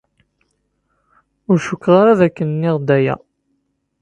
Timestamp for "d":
2.19-2.21